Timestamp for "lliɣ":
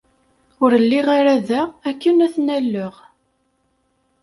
0.83-1.07